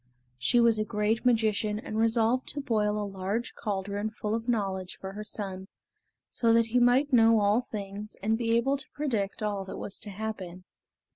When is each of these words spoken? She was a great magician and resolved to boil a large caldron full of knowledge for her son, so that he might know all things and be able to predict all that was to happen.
She 0.39 0.59
was 0.59 0.79
a 0.79 0.83
great 0.83 1.27
magician 1.27 1.77
and 1.77 1.95
resolved 1.95 2.47
to 2.47 2.59
boil 2.59 2.97
a 2.97 3.05
large 3.05 3.53
caldron 3.53 4.09
full 4.09 4.33
of 4.33 4.49
knowledge 4.49 4.97
for 4.99 5.11
her 5.13 5.23
son, 5.23 5.67
so 6.31 6.51
that 6.53 6.65
he 6.65 6.79
might 6.79 7.13
know 7.13 7.39
all 7.39 7.61
things 7.61 8.15
and 8.23 8.35
be 8.35 8.57
able 8.57 8.77
to 8.77 8.89
predict 8.95 9.43
all 9.43 9.63
that 9.65 9.77
was 9.77 9.99
to 9.99 10.09
happen. 10.09 10.63